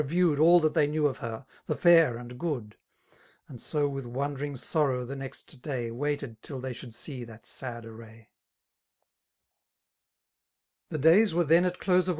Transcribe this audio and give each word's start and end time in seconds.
iew0d 0.01 0.39
AU 0.39 0.57
that 0.61 0.73
thejr 0.73 0.89
knew 0.89 1.05
of 1.05 1.19
ber^ 1.19 1.45
the 1.67 1.75
fair 1.75 2.17
and 2.17 2.39
^ood) 2.39 2.73
And 3.47 3.61
so 3.61 3.87
with 3.87 4.07
wondering 4.07 4.57
sorrow 4.57 5.05
the 5.05 5.15
next 5.15 5.61
day 5.61 5.91
Waited 5.91 6.41
till, 6.41 6.59
they 6.59 6.73
should 6.73 6.95
see 6.95 7.23
that 7.25 7.45
sad 7.45 7.85
array* 7.85 8.29
The 10.89 10.97
days 10.97 11.35
were 11.35 11.43
the» 11.43 11.57
at 11.57 11.77
close 11.77 12.07
of. 12.07 12.09